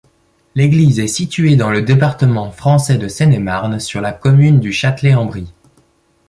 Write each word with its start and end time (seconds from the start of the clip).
L'église 0.55 0.99
est 0.99 1.05
située 1.07 1.55
dans 1.55 1.69
le 1.69 1.83
département 1.83 2.49
français 2.49 2.97
de 2.97 3.07
Seine-et-Marne, 3.07 3.79
sur 3.79 4.01
la 4.01 4.11
commune 4.11 4.59
du 4.59 4.73
Châtelet-en-Brie. 4.73 5.53